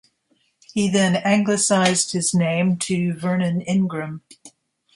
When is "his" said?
2.13-2.33